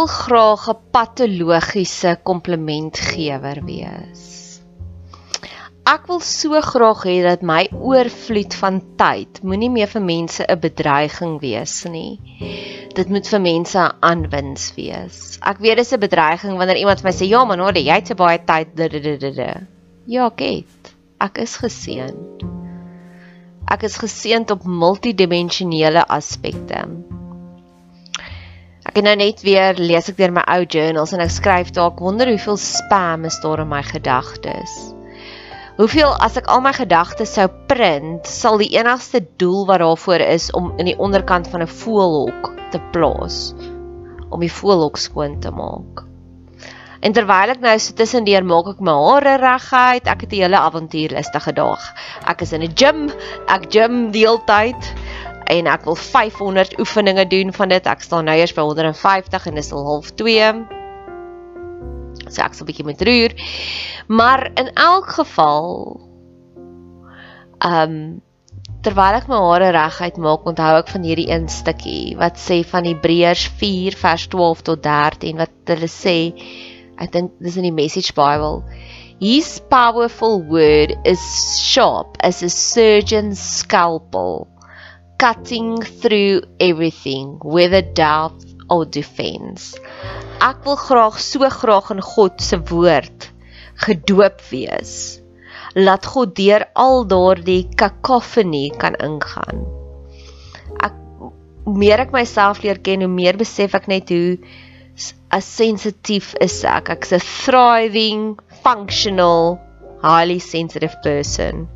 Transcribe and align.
wil 0.00 0.08
graag 0.08 0.62
'n 0.68 0.78
patologiese 0.96 2.12
komplimentgewer 2.22 3.58
wees. 3.64 4.22
Ek 5.84 6.06
wil 6.08 6.20
so 6.20 6.60
graag 6.60 7.02
hê 7.04 7.16
dat 7.26 7.42
my 7.42 7.68
oorvloed 7.68 8.54
van 8.62 8.80
tyd 8.96 9.42
moenie 9.42 9.68
meer 9.68 9.90
vir 9.92 10.02
mense 10.02 10.46
'n 10.46 10.60
bedreiging 10.60 11.34
wees 11.40 11.84
nie. 11.84 12.16
Dit 12.96 13.08
moet 13.12 13.28
vir 13.28 13.40
mense 13.40 13.78
'n 13.78 13.92
aanwins 14.00 14.72
wees. 14.78 15.38
Ek 15.42 15.58
weet 15.58 15.76
dis 15.76 15.92
'n 15.92 16.00
bedreiging 16.00 16.56
wanneer 16.56 16.80
iemand 16.80 17.00
vir 17.00 17.10
my 17.10 17.16
sê, 17.16 17.28
"Ja, 17.28 17.44
man, 17.44 17.58
hoor, 17.58 17.76
jy 17.76 17.92
het 17.92 18.06
so 18.06 18.14
baie 18.14 18.38
tyd." 18.38 18.68
Ja, 20.06 20.26
ek 20.26 20.40
het. 20.40 20.94
Ek 21.20 21.38
is 21.38 21.56
geseënd. 21.56 22.42
Ek 23.68 23.82
is 23.82 23.96
geseënd 23.96 24.50
op 24.50 24.64
multidimensionele 24.64 26.06
aspekte. 26.08 27.09
Ek 28.90 28.96
het 28.98 29.06
nou 29.06 29.12
net 29.20 29.44
weer 29.46 29.76
lees 29.78 30.08
ek 30.10 30.16
deur 30.18 30.32
my 30.34 30.42
ou 30.50 30.64
journals 30.66 31.12
en 31.14 31.20
ek 31.22 31.30
skryf 31.30 31.68
daar 31.76 31.92
ek 31.92 32.00
wonder 32.02 32.26
hoeveel 32.26 32.56
spam 32.58 33.22
is 33.28 33.36
daar 33.38 33.60
in 33.62 33.68
my 33.70 33.84
gedagtes. 33.86 34.72
Hoeveel 35.76 36.10
as 36.26 36.34
ek 36.40 36.50
al 36.50 36.64
my 36.64 36.72
gedagtes 36.74 37.36
sou 37.38 37.46
print, 37.70 38.26
sal 38.26 38.58
die 38.58 38.72
enigste 38.74 39.20
doel 39.38 39.62
wat 39.68 39.78
daarvoor 39.84 40.24
is 40.26 40.48
om 40.58 40.72
in 40.82 40.90
die 40.90 40.96
onderkant 40.98 41.46
van 41.52 41.62
'n 41.62 41.70
voelhok 41.70 42.50
te 42.74 42.82
plaas 42.90 43.54
om 44.26 44.42
die 44.42 44.50
voelhok 44.50 44.98
skoon 44.98 45.38
te 45.38 45.54
maak. 45.54 46.02
En 47.00 47.14
terwyl 47.14 47.54
ek 47.54 47.62
nou 47.62 47.78
so 47.78 47.94
tussendeur 47.94 48.42
maak 48.42 48.74
ek 48.74 48.80
my 48.82 48.96
hare 49.06 49.36
reguit, 49.38 50.10
ek 50.10 50.26
het 50.26 50.32
'n 50.32 50.42
hele 50.42 50.58
avontuurlustige 50.58 51.54
dag. 51.54 51.80
Ek 52.26 52.42
is 52.42 52.52
in 52.52 52.62
'n 52.66 52.74
gym, 52.74 53.08
ek 53.46 53.70
gym 53.70 54.10
die 54.10 54.26
hele 54.26 54.42
tyd 54.46 54.82
en 55.50 55.68
ek 55.70 55.86
wil 55.88 55.98
500 55.98 56.78
oefeninge 56.80 57.26
doen 57.30 57.52
van 57.56 57.72
dit. 57.72 57.86
Ek 57.86 58.04
staan 58.06 58.28
nou 58.30 58.36
eers 58.38 58.54
by 58.56 58.64
150 58.66 59.48
en 59.50 59.58
dis 59.58 59.72
al 59.74 59.86
half 59.88 60.12
2. 60.20 60.50
So 62.28 62.42
ek 62.44 62.54
sal 62.54 62.64
'n 62.64 62.70
bietjie 62.70 62.86
met 62.86 63.02
roer. 63.02 63.34
Maar 64.08 64.50
in 64.54 64.72
elk 64.74 65.08
geval 65.18 65.68
ehm 67.60 67.94
um, 67.94 68.20
terwyl 68.80 69.18
ek 69.18 69.28
my 69.28 69.36
hare 69.36 69.72
reguit 69.76 70.16
maak, 70.16 70.46
onthou 70.48 70.78
ek 70.78 70.88
van 70.88 71.02
hierdie 71.04 71.28
een 71.28 71.48
stukkie 71.52 72.16
wat 72.16 72.40
sê 72.40 72.62
van 72.64 72.86
Hebreërs 72.88 73.50
4 73.60 73.96
vers 74.00 74.24
12 74.32 74.62
tot 74.70 74.82
13 74.82 75.36
wat 75.36 75.52
hulle 75.68 75.90
sê 75.92 76.32
ek 76.96 77.12
dink 77.12 77.36
dis 77.44 77.58
in 77.60 77.68
die 77.68 77.76
Message 77.76 78.16
Bible 78.16 78.64
His 79.20 79.60
powerful 79.68 80.40
word 80.40 80.96
is 81.04 81.20
sharp 81.60 82.16
as 82.24 82.40
a 82.42 82.48
surgeon's 82.48 83.36
scalpel 83.60 84.48
cutting 85.20 85.82
through 85.82 86.40
everything 86.58 87.38
whether 87.42 87.82
doubt 87.82 88.40
or 88.70 88.86
defense. 88.86 89.76
Ek 90.40 90.64
wil 90.64 90.78
graag 90.80 91.18
so 91.20 91.44
graag 91.44 91.90
in 91.92 92.00
God 92.00 92.40
se 92.40 92.56
woord 92.70 93.26
gedoop 93.84 94.40
wees. 94.48 95.20
Laat 95.76 96.08
God 96.08 96.32
deur 96.38 96.64
al 96.84 97.04
daardie 97.10 97.66
kakofonie 97.76 98.70
kan 98.80 98.96
ingaan. 98.96 99.60
Ek 100.80 100.96
meer 101.68 102.00
ek 102.06 102.16
myself 102.16 102.62
leer 102.64 102.80
ken, 102.80 103.04
hoe 103.04 103.12
meer 103.12 103.36
besef 103.36 103.76
ek 103.76 103.90
net 103.92 104.08
hoe 104.08 104.38
as 105.36 105.44
sensitief 105.44 106.32
is 106.40 106.56
ek. 106.64 106.88
Ek's 106.96 107.12
'n 107.12 107.20
thriving, 107.20 108.24
functional, 108.64 109.60
highly 110.00 110.40
sensitive 110.40 110.96
person. 111.04 111.68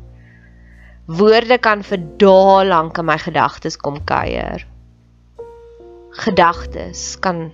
Woorde 1.05 1.59
kan 1.61 1.83
vir 1.85 2.01
dae 2.17 2.63
lank 2.65 2.97
in 2.97 3.05
my 3.05 3.17
gedagtes 3.21 3.75
kom 3.77 3.99
kuier. 4.09 4.63
Gedagtes 6.17 7.19
kan 7.21 7.51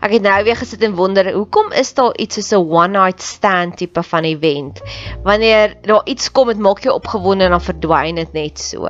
Ek 0.00 0.14
het 0.14 0.22
nou 0.22 0.36
weer 0.46 0.56
gesit 0.56 0.84
en 0.86 0.94
wonder, 0.96 1.26
hoekom 1.34 1.72
is 1.76 1.90
daar 1.98 2.14
iets 2.16 2.38
soos 2.38 2.52
'n 2.54 2.70
one 2.70 2.94
night 2.94 3.20
stand 3.20 3.76
tipe 3.76 4.02
van 4.02 4.24
event? 4.24 4.80
Wanneer 5.24 5.76
daar 5.82 6.06
iets 6.06 6.30
kom, 6.32 6.48
dit 6.48 6.58
maak 6.58 6.80
jou 6.80 6.94
opgewonde 6.94 7.44
en 7.44 7.50
dan 7.50 7.60
verdwyn 7.60 8.14
dit 8.14 8.32
net 8.32 8.58
so. 8.58 8.86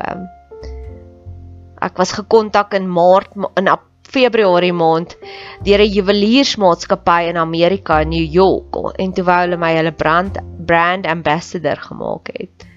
Ek 1.80 1.96
was 1.96 2.12
gekontak 2.12 2.74
in 2.74 2.86
Maart 2.86 3.34
in 3.56 3.68
Februarie 4.02 4.72
maand 4.72 5.16
deur 5.64 5.80
'n 5.80 5.92
juweliersmaatskappy 5.96 7.28
in 7.28 7.36
Amerika 7.36 8.00
in 8.00 8.08
New 8.08 8.28
York 8.32 8.98
en 8.98 9.12
toe 9.12 9.24
wou 9.24 9.40
hulle 9.40 9.56
my 9.56 9.74
hulle 9.74 9.92
brand 9.92 10.38
brand 10.66 11.06
ambassador 11.06 11.76
gemaak 11.76 12.28
het. 12.32 12.67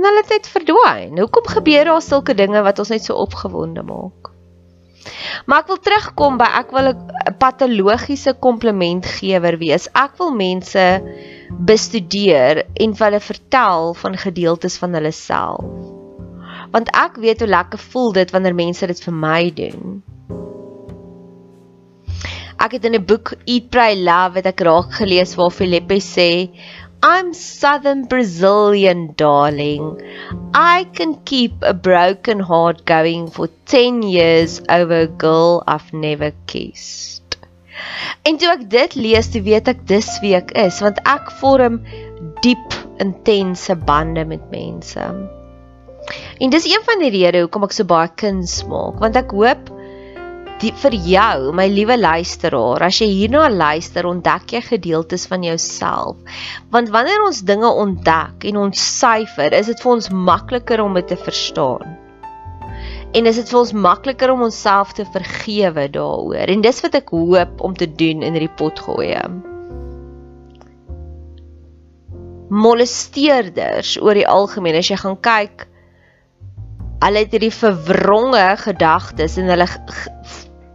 En 0.00 0.06
hulle 0.08 0.22
het 0.22 0.30
net 0.32 0.46
verdwyn. 0.48 1.18
Hoekom 1.20 1.48
gebeur 1.52 1.84
daar 1.84 2.00
sulke 2.00 2.32
dinge 2.34 2.62
wat 2.64 2.78
ons 2.80 2.88
net 2.88 3.04
so 3.04 3.20
opgewonde 3.20 3.82
maak? 3.84 4.30
Maar 5.44 5.60
ek 5.60 5.68
wil 5.68 5.80
terugkom 5.84 6.38
by 6.40 6.46
ek 6.56 6.72
wil 6.72 6.88
'n 6.88 7.34
patologiese 7.36 8.32
komplimentgewer 8.46 9.58
wees. 9.60 9.90
Ek 9.92 10.16
wil 10.16 10.32
mense 10.32 10.86
bestudeer 11.68 12.64
en 12.80 12.96
hulle 12.96 13.20
vertel 13.20 13.92
van 13.94 14.16
gedeeltes 14.16 14.78
van 14.80 14.96
hulle 14.96 15.12
self. 15.12 15.68
Want 16.72 16.88
ek 16.96 17.20
weet 17.20 17.44
hoe 17.44 17.52
lekker 17.52 17.78
voel 17.92 18.12
dit 18.12 18.30
wanneer 18.30 18.54
mense 18.54 18.86
dit 18.86 19.04
vir 19.04 19.14
my 19.14 19.52
doen. 19.52 20.02
Ek 22.56 22.72
het 22.72 22.84
in 22.84 22.96
'n 22.96 23.04
boek 23.04 23.36
Eat 23.44 23.68
Pray 23.68 24.00
Love 24.00 24.40
het 24.40 24.46
ek 24.46 24.60
raak 24.60 24.92
gelees 24.96 25.36
waar 25.36 25.50
Filippe 25.50 26.00
sê 26.00 26.48
I'm 27.02 27.32
Southern 27.32 28.04
Brazilian, 28.04 29.14
darling. 29.16 30.02
I 30.52 30.84
can 30.92 31.14
keep 31.24 31.52
a 31.62 31.72
broken 31.72 32.40
heart 32.40 32.84
going 32.84 33.30
for 33.30 33.48
10 33.64 34.02
years 34.02 34.60
over 34.68 35.00
a 35.00 35.06
girl 35.06 35.64
I've 35.66 35.94
never 35.94 36.32
kissed. 36.46 37.38
En 38.28 38.36
toe 38.36 38.50
ek 38.52 38.66
dit 38.68 38.96
lees, 39.00 39.30
toe 39.32 39.40
weet 39.46 39.70
ek 39.72 39.80
dis 39.88 40.10
wie 40.20 40.34
ek 40.36 40.52
is, 40.60 40.82
want 40.84 41.00
ek 41.08 41.32
vorm 41.40 41.80
diep, 42.44 42.76
intense 43.00 43.72
bande 43.88 44.26
met 44.28 44.44
mense. 44.52 45.06
En 46.36 46.52
dis 46.52 46.68
een 46.68 46.84
van 46.84 47.00
die 47.00 47.14
redes 47.16 47.46
hoekom 47.46 47.64
ek 47.64 47.78
so 47.78 47.88
baie 47.88 48.12
kuns 48.20 48.60
maak, 48.68 49.00
want 49.00 49.16
ek 49.16 49.32
hoop 49.32 49.72
die, 50.60 50.72
vir 50.82 50.94
jou, 51.06 51.52
my 51.56 51.66
liewe 51.70 51.96
luisteraar, 51.98 52.84
as 52.86 53.00
jy 53.00 53.08
hierna 53.10 53.46
luister, 53.52 54.06
ontdek 54.08 54.54
jy 54.56 54.60
gedeeltes 54.66 55.26
van 55.30 55.44
jouself. 55.46 56.18
Want 56.74 56.92
wanneer 56.94 57.24
ons 57.24 57.42
dinge 57.48 57.70
ontdek 57.70 58.46
en 58.50 58.60
ons 58.66 58.84
syfer, 59.00 59.54
is 59.56 59.70
dit 59.72 59.82
vir 59.82 59.92
ons 59.94 60.10
makliker 60.30 60.84
om 60.84 60.98
dit 60.98 61.08
te 61.10 61.18
verstaan. 61.20 61.96
En 63.16 63.26
is 63.26 63.40
dit 63.40 63.48
vir 63.50 63.58
ons 63.58 63.72
makliker 63.74 64.30
om 64.30 64.44
onsself 64.46 64.92
te 64.94 65.06
vergewe 65.14 65.88
daaroor. 65.90 66.52
En 66.52 66.62
dis 66.62 66.82
wat 66.84 67.00
ek 67.00 67.10
hoop 67.10 67.64
om 67.66 67.74
te 67.74 67.88
doen 67.90 68.22
in 68.22 68.36
hierdie 68.36 68.52
pot 68.60 68.78
gooi. 68.86 69.16
Molesteerders 72.50 73.96
oor 74.02 74.18
die 74.18 74.28
algemeen 74.28 74.78
as 74.78 74.90
jy 74.90 74.98
gaan 75.00 75.18
kyk 75.22 75.66
Hulle 77.00 77.22
het 77.22 77.32
hierdie 77.32 77.54
verwronge 77.54 78.42
gedagtes 78.60 79.38
en 79.40 79.48
hulle 79.48 79.64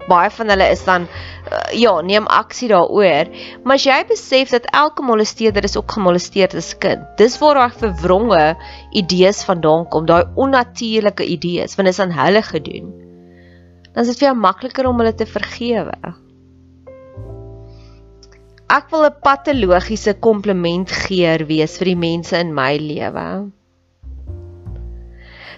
baie 0.10 0.30
van 0.34 0.52
hulle 0.54 0.68
is 0.74 0.84
dan 0.86 1.08
uh, 1.08 1.62
ja, 1.78 1.94
neem 2.02 2.28
aksie 2.28 2.70
daaroor. 2.72 3.32
Maar 3.64 3.80
as 3.80 3.88
jy 3.88 4.00
besef 4.10 4.54
dat 4.54 4.68
elke 4.74 5.06
molesteerder 5.06 5.64
is 5.68 5.78
ook 5.78 5.98
gemolesteer 5.98 6.54
as 6.58 6.74
kind. 6.82 7.08
Dis 7.18 7.40
waar 7.42 7.62
daai 7.62 7.80
verwronge 7.80 8.44
idees 8.92 9.44
vandaan 9.48 9.88
kom, 9.90 10.06
daai 10.10 10.26
onnatuurlike 10.36 11.26
idees, 11.26 11.76
want 11.76 11.90
dit 11.90 11.96
is 11.96 12.04
aan 12.04 12.16
hulle 12.16 12.44
gedoen. 12.46 12.94
Dan 13.94 14.04
is 14.04 14.12
dit 14.12 14.22
vir 14.22 14.32
jou 14.32 14.38
makliker 14.38 14.88
om 14.90 15.02
hulle 15.02 15.16
te 15.16 15.28
vergewe. 15.30 16.16
Ek 18.76 18.90
wil 18.92 19.06
'n 19.06 19.22
patologiese 19.24 20.16
komplimentgeer 20.20 21.46
wees 21.48 21.78
vir 21.78 21.94
die 21.94 22.02
mense 22.02 22.36
in 22.38 22.54
my 22.54 22.74
lewe. 22.82 23.52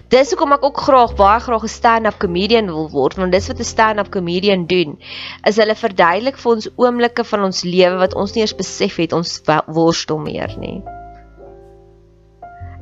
Dis 0.08 0.30
hoekom 0.32 0.54
ek 0.56 0.62
ook 0.64 0.78
graag 0.86 1.10
baie 1.16 1.40
graag 1.44 1.64
'n 1.66 1.68
stand-up 1.68 2.16
comedian 2.18 2.70
wil 2.72 2.86
word, 2.88 3.18
want 3.20 3.32
dis 3.32 3.48
wat 3.50 3.58
'n 3.60 3.68
stand-up 3.70 4.08
comedian 4.10 4.64
doen. 4.66 4.96
Is 5.44 5.56
hulle 5.60 5.74
verduidelik 5.76 6.38
vir 6.40 6.52
ons 6.52 6.68
oomblikke 6.76 7.24
van 7.24 7.44
ons 7.48 7.64
lewe 7.64 7.96
wat 8.00 8.14
ons 8.14 8.32
nie 8.32 8.40
eens 8.40 8.56
besef 8.56 8.96
het 8.96 9.12
ons 9.12 9.42
worstel 9.66 10.18
meer 10.18 10.54
nie. 10.58 10.80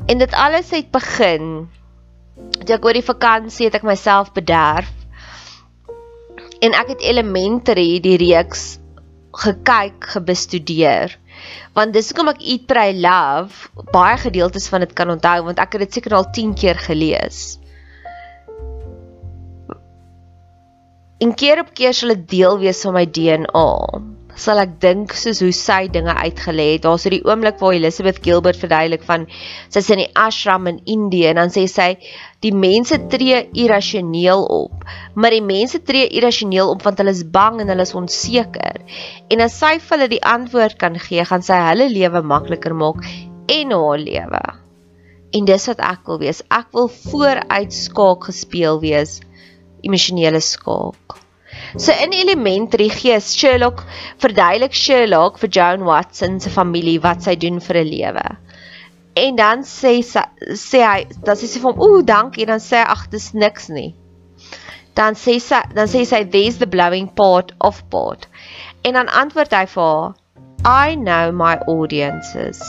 En 0.06 0.18
dit 0.18 0.32
alles 0.32 0.70
het 0.70 0.90
begin 0.90 1.68
toe 2.64 2.76
ek 2.76 2.84
oor 2.84 2.94
die 2.94 3.10
vakansie 3.10 3.66
het 3.66 3.74
ek 3.74 3.82
myself 3.82 4.32
bederf. 4.32 4.92
En 6.62 6.78
ek 6.78 6.94
het 6.94 7.00
elementary 7.00 7.98
die 8.00 8.16
reeks 8.22 8.78
gekyk, 9.32 9.98
gebestudeer 10.14 11.18
want 11.76 11.94
dis 11.96 12.10
hoekom 12.10 12.32
ek 12.32 12.42
Eat 12.42 12.66
Pray 12.70 12.96
Love 12.96 13.86
baie 13.94 14.16
gedeeltes 14.22 14.68
van 14.72 14.84
dit 14.84 14.92
kan 14.96 15.12
onthou 15.12 15.38
want 15.48 15.62
ek 15.62 15.76
het 15.76 15.86
dit 15.86 15.98
seker 15.98 16.16
al 16.18 16.28
10 16.34 16.54
keer 16.58 16.80
gelees. 16.88 17.58
En 21.22 21.32
keer 21.32 21.62
op 21.62 21.72
keer 21.72 21.96
sal 21.96 22.12
dit 22.12 22.26
deel 22.36 22.58
wees 22.60 22.82
van 22.84 22.96
my 22.98 23.06
DNA 23.08 23.70
sal 24.36 24.60
ek 24.60 24.76
dink 24.82 25.14
soos 25.16 25.40
hoe 25.44 25.52
sy 25.56 25.86
dinge 25.92 26.12
uitgelê 26.12 26.66
het. 26.74 26.84
Daar's 26.84 27.06
hierdie 27.08 27.24
oomblik 27.24 27.58
waar 27.62 27.76
Elizabeth 27.76 28.20
Gilbert 28.24 28.60
verduidelik 28.60 29.04
van 29.08 29.24
sy's 29.72 29.88
in 29.94 30.02
die 30.04 30.10
ashram 30.12 30.68
in 30.70 30.82
Indië 30.84 31.30
en 31.32 31.40
dan 31.40 31.52
sê 31.54 31.64
sy 31.70 31.88
die 32.44 32.52
mense 32.52 32.98
tree 33.12 33.46
irrasioneel 33.56 34.44
op. 34.44 34.84
Maar 35.16 35.38
die 35.38 35.44
mense 35.44 35.80
tree 35.88 36.10
irrasioneel 36.20 36.74
op 36.74 36.84
want 36.86 37.00
hulle 37.00 37.16
is 37.16 37.24
bang 37.38 37.62
en 37.64 37.72
hulle 37.72 37.88
is 37.88 37.96
onseker. 37.96 38.82
En 39.32 39.44
as 39.46 39.56
sy 39.58 39.76
vir 39.80 39.96
hulle 39.96 40.12
die 40.12 40.22
antwoord 40.36 40.78
kan 40.80 41.00
gee, 41.00 41.24
gaan 41.24 41.44
sy 41.46 41.58
hulle 41.70 41.88
lewe 41.92 42.22
makliker 42.22 42.76
maak 42.76 43.02
en 43.52 43.76
haar 43.76 44.00
lewe. 44.02 44.42
En 45.36 45.48
dis 45.48 45.68
wat 45.72 45.80
ek 45.84 46.08
wil 46.08 46.20
wees. 46.22 46.42
Ek 46.52 46.68
wil 46.76 46.90
vooruit 46.92 47.72
skaak 47.74 48.28
gespeel 48.30 48.80
wees. 48.84 49.18
Emosionele 49.84 50.40
skaak. 50.44 51.25
So 51.74 51.92
in 51.92 52.14
elementary 52.14 52.88
gee 52.88 53.18
Sherlock 53.20 53.84
verduidelik 54.22 54.72
Sherlock 54.72 55.38
vir 55.42 55.50
Joan 55.50 55.84
Watson 55.84 56.38
se 56.40 56.50
familie 56.50 57.00
wat 57.02 57.26
sy 57.26 57.34
doen 57.34 57.58
vir 57.60 57.76
'n 57.82 57.88
lewe. 57.90 58.26
En 59.16 59.36
dan 59.36 59.62
sê 59.64 60.02
sy 60.04 60.22
sê 60.54 60.82
hy, 60.84 61.06
dan 61.24 61.36
sê 61.36 61.48
sy 61.48 61.60
vir 61.60 61.72
hom, 61.72 61.80
"Ooh, 61.82 62.02
dankie." 62.02 62.46
Dan 62.46 62.60
sê 62.60 62.82
hy, 62.82 62.86
"Ag, 62.94 63.10
dis 63.10 63.32
niks 63.34 63.68
nie." 63.68 63.94
Dan 64.94 65.14
sê 65.14 65.40
sy 65.40 65.62
dan 65.74 65.88
sê 65.88 66.04
sy, 66.06 66.24
"There's 66.24 66.58
the 66.58 66.66
blowing 66.66 67.08
part 67.08 67.52
of 67.60 67.82
part." 67.90 68.26
En 68.84 68.94
dan 68.94 69.08
antwoord 69.08 69.52
hy 69.52 69.64
vir 69.66 69.82
haar, 69.82 70.14
"I 70.64 70.94
know 70.94 71.32
my 71.32 71.56
audiences. 71.66 72.62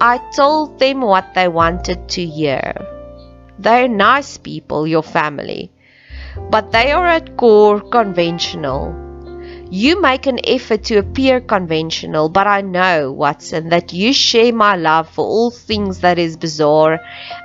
I 0.00 0.18
told 0.34 0.78
them 0.78 1.02
what 1.02 1.34
they 1.34 1.48
wanted 1.48 2.08
to 2.08 2.22
hear. 2.24 2.72
They're 3.58 3.88
nice 3.88 4.38
people, 4.38 4.86
your 4.86 5.02
family." 5.02 5.70
But 6.48 6.72
they 6.72 6.92
are 6.92 7.06
at 7.06 7.36
core 7.36 7.80
conventional. 7.80 8.94
You 9.70 10.00
make 10.00 10.26
an 10.26 10.40
effort 10.44 10.84
to 10.84 10.96
appear 10.96 11.40
conventional, 11.40 12.28
but 12.28 12.46
I 12.46 12.60
know, 12.60 13.12
Watson, 13.12 13.68
that 13.68 13.92
you 13.92 14.12
share 14.12 14.52
my 14.52 14.74
love 14.74 15.08
for 15.08 15.24
all 15.24 15.50
things 15.50 16.00
that 16.00 16.18
is 16.18 16.36
bizarre 16.36 16.98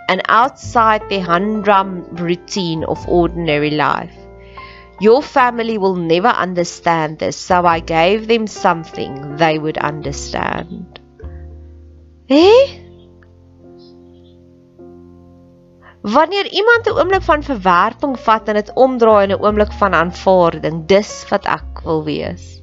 and 0.10 0.22
outside 0.28 1.08
the 1.08 1.20
humdrum 1.20 2.16
routine 2.16 2.84
of 2.84 3.08
ordinary 3.08 3.72
life. 3.72 4.16
Your 5.00 5.22
family 5.22 5.78
will 5.78 5.96
never 5.96 6.30
understand 6.30 7.20
this, 7.20 7.38
so 7.38 7.66
I 7.66 7.80
gave 7.80 8.28
them 8.28 8.48
something 8.48 9.36
they 9.36 9.60
would 9.60 9.78
understand. 9.78 11.00
Eh? 12.30 12.85
Wanneer 16.06 16.46
iemand 16.54 16.86
'n 16.86 16.98
oomblik 17.00 17.24
van 17.26 17.44
verwerping 17.44 18.20
vat 18.20 18.48
en 18.48 18.54
dit 18.54 18.74
omdraai 18.74 19.24
in 19.24 19.32
'n 19.32 19.42
oomblik 19.42 19.72
van 19.74 19.94
aanvaarding, 19.94 20.86
dis 20.86 21.26
wat 21.30 21.46
ek 21.46 21.82
wil 21.84 22.04
wees. 22.04 22.62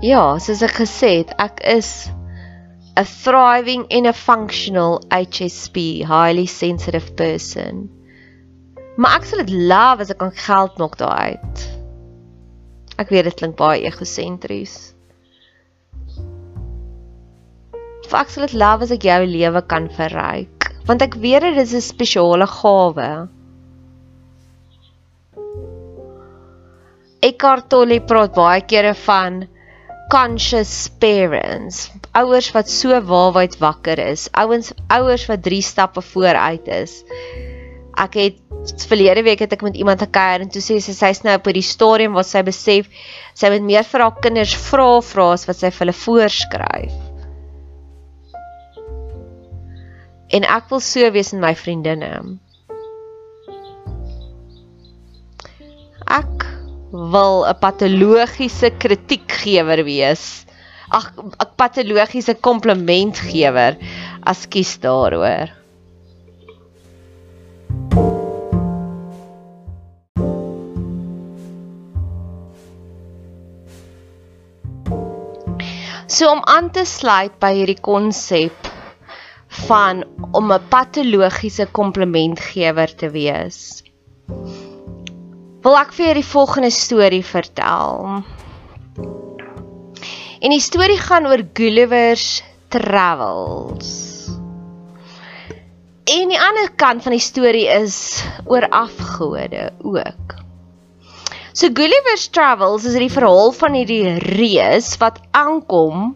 Ja, 0.00 0.38
soos 0.38 0.62
ek 0.62 0.78
gesê 0.78 1.10
het, 1.18 1.34
ek 1.40 1.60
is 1.60 2.10
a 2.96 3.02
thriving 3.04 3.90
and 3.90 4.06
a 4.06 4.12
functional 4.12 5.02
HSP, 5.10 6.06
highly 6.06 6.46
sensitive 6.46 7.14
person. 7.14 7.90
Maar 8.96 9.16
ek 9.16 9.24
sal 9.24 9.42
dit 9.42 9.50
love 9.50 10.00
as 10.00 10.10
ek 10.10 10.18
kan 10.18 10.30
geld 10.32 10.78
maak 10.78 10.96
daaruit. 10.96 11.66
Ek 12.96 13.08
weet 13.08 13.24
dit 13.24 13.34
klink 13.34 13.56
baie 13.56 13.82
egosentries. 13.82 14.95
Ek 18.20 18.30
sal 18.32 18.46
dit 18.46 18.56
love 18.60 18.86
as 18.86 18.92
ek 18.94 19.06
jou 19.08 19.22
lewe 19.28 19.62
kan 19.70 19.88
verryk, 19.96 20.70
want 20.88 21.02
ek 21.04 21.18
weet 21.22 21.44
dit 21.46 21.58
is 21.62 21.74
'n 21.74 21.84
spesiale 21.84 22.46
gawe. 22.46 23.10
Eckhart 27.26 27.68
Tolle 27.72 28.00
praat 28.00 28.34
baie 28.34 28.60
kere 28.70 28.94
van 28.94 29.46
conscious 30.12 30.88
parents, 31.02 31.90
ouers 32.14 32.52
wat 32.54 32.68
so 32.70 32.94
waawyd 33.10 33.56
wakker 33.58 33.98
is, 33.98 34.28
ouens 34.32 34.72
ouers 34.88 35.26
wat 35.30 35.42
3 35.42 35.62
stappe 35.62 36.04
vooruit 36.12 36.68
is. 36.68 37.02
Ek 37.96 38.14
het 38.20 38.38
verlede 38.86 39.24
week 39.26 39.42
het 39.42 39.52
ek 39.56 39.64
met 39.66 39.76
iemand 39.76 40.04
gekuier 40.04 40.44
en 40.44 40.52
toe 40.52 40.62
sê 40.62 40.78
sy 40.84 40.94
sy's 40.94 41.24
nou 41.24 41.34
op 41.38 41.50
die 41.50 41.64
stadium 41.64 42.14
waar 42.14 42.28
sy 42.28 42.44
besef 42.46 42.86
sy 43.34 43.50
moet 43.50 43.66
meer 43.66 43.86
vir 43.88 44.04
haar 44.04 44.22
kinders 44.22 44.54
vra 44.68 44.88
vra 45.00 45.32
as 45.34 45.46
wat 45.48 45.62
sy 45.62 45.72
vir 45.72 45.86
hulle 45.86 46.00
voorskryf. 46.04 47.05
En 50.34 50.42
ek 50.42 50.70
wil 50.72 50.82
so 50.82 51.10
wees 51.14 51.32
in 51.32 51.42
my 51.42 51.54
vriendinne. 51.54 52.38
Ek 56.06 56.46
wil 56.90 57.46
'n 57.46 57.58
patologiese 57.62 58.70
kritiekgewer 58.82 59.84
wees. 59.86 60.46
Ag, 60.90 61.12
'n 61.18 61.50
patologiese 61.56 62.34
komplimentgewer. 62.34 63.78
Askies 64.22 64.78
daaroor. 64.82 65.54
So 76.06 76.30
om 76.30 76.40
aan 76.44 76.70
te 76.70 76.84
sluit 76.84 77.34
by 77.38 77.52
hierdie 77.52 77.80
konsep 77.82 78.65
van 79.66 80.04
om 80.30 80.52
'n 80.52 80.68
patologiese 80.68 81.66
komplimentgewer 81.72 82.94
te 82.94 83.10
wees. 83.10 83.82
Wil 85.62 85.76
ek 85.78 85.92
vir 85.92 86.04
julle 86.06 86.20
die 86.20 86.32
volgende 86.32 86.70
storie 86.70 87.24
vertel. 87.24 88.22
En 90.40 90.50
die 90.54 90.62
storie 90.62 90.98
gaan 90.98 91.26
oor 91.26 91.42
Gulliver's 91.52 92.44
Travels. 92.68 93.90
En 96.06 96.28
die 96.30 96.40
ander 96.40 96.70
kant 96.76 97.02
van 97.02 97.16
die 97.16 97.24
storie 97.24 97.66
is 97.66 98.22
oor 98.44 98.68
afgode 98.70 99.72
ook. 99.82 100.35
So 101.56 101.70
Gulliver's 101.72 102.28
Travels 102.28 102.84
is 102.84 102.98
die 103.00 103.08
verhaal 103.08 103.48
van 103.56 103.72
hierdie 103.72 104.18
reus 104.20 104.90
wat 105.00 105.22
aankom 105.32 106.10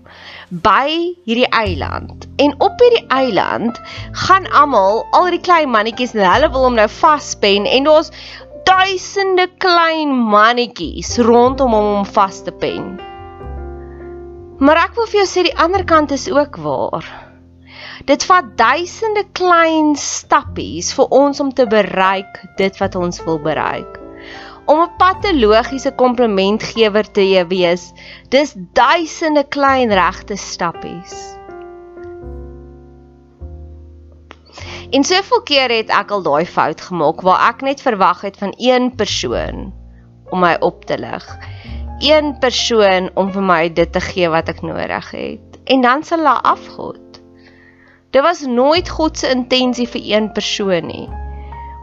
by 0.66 0.90
hierdie 1.24 1.48
eiland. 1.56 2.26
En 2.44 2.52
op 2.60 2.82
hierdie 2.84 3.06
eiland 3.08 3.78
gaan 4.26 4.44
almal, 4.52 5.00
al 5.16 5.30
die 5.32 5.40
klein 5.40 5.72
mannetjies 5.72 6.12
en 6.12 6.26
hulle 6.28 6.50
wil 6.52 6.66
hom 6.66 6.76
nou 6.76 6.84
vaspen 6.92 7.64
en 7.64 7.88
daar's 7.88 8.12
duisende 8.68 9.46
klein 9.64 10.12
mannetjies 10.34 11.14
rondom 11.24 11.72
hom 11.72 11.88
om 12.02 12.04
vas 12.18 12.42
te 12.44 12.52
pen. 12.52 12.90
Maar 14.60 14.82
ek 14.82 15.00
wil 15.00 15.08
vir 15.08 15.22
jou 15.22 15.30
sê 15.30 15.46
die 15.48 15.56
ander 15.56 15.86
kant 15.88 16.12
is 16.18 16.28
ook 16.28 16.60
waar. 16.66 17.08
Dit 18.12 18.28
vat 18.28 18.52
duisende 18.60 19.24
klein 19.32 19.96
stappies 19.96 20.92
vir 21.00 21.16
ons 21.22 21.40
om 21.40 21.48
te 21.48 21.64
bereik 21.64 22.44
dit 22.60 22.84
wat 22.84 23.00
ons 23.00 23.24
wil 23.24 23.40
bereik 23.48 23.99
om 24.70 24.80
'n 24.82 24.96
patologiese 24.96 25.92
komplimentgewer 25.94 27.10
te 27.10 27.44
wees. 27.48 27.92
Dis 28.28 28.54
duisende 28.72 29.44
klein 29.48 29.90
regte 29.92 30.36
stappies. 30.36 31.14
En 34.90 35.04
soveel 35.04 35.42
keer 35.42 35.70
het 35.70 35.90
ek 35.94 36.10
al 36.10 36.22
daai 36.22 36.46
fout 36.46 36.80
gemaak 36.80 37.22
waar 37.26 37.48
ek 37.48 37.62
net 37.66 37.82
verwag 37.82 38.20
het 38.26 38.36
van 38.36 38.54
een 38.58 38.94
persoon 38.94 39.70
om 40.30 40.40
my 40.40 40.56
op 40.60 40.84
te 40.84 40.98
lig. 40.98 41.26
Een 41.98 42.38
persoon 42.38 43.10
om 43.14 43.30
vir 43.32 43.42
my 43.42 43.72
dit 43.72 43.92
te 43.92 44.00
gee 44.00 44.28
wat 44.28 44.48
ek 44.48 44.62
nodig 44.62 45.10
het. 45.10 45.58
En 45.64 45.80
dan 45.80 46.02
sal 46.02 46.18
hulle 46.18 46.42
afgod. 46.42 47.22
Dit 48.10 48.22
was 48.22 48.46
nooit 48.46 48.88
God 48.88 49.18
se 49.18 49.30
intensie 49.30 49.88
vir 49.88 50.02
een 50.04 50.32
persoon 50.32 50.86
nie. 50.86 51.19